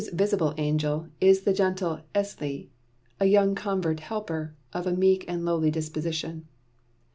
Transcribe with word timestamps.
"]Chellalu's 0.01 0.13
visible 0.15 0.53
angel 0.57 1.07
is 1.19 1.41
the 1.43 1.53
gentle 1.53 1.99
Esli, 2.15 2.69
a 3.19 3.27
young 3.27 3.53
convert 3.53 3.99
helper, 3.99 4.55
of 4.73 4.87
a 4.87 4.93
meek 4.95 5.25
and 5.27 5.45
lowly 5.45 5.69
disposition. 5.69 6.47